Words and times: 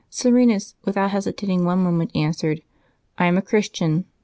''Serenus, 0.09 0.73
without 0.83 1.11
hesitating 1.11 1.63
one 1.63 1.77
moment, 1.83 2.09
answered, 2.15 2.63
"I 3.19 3.27
am 3.27 3.37
a 3.37 3.41
Christian. 3.43 4.05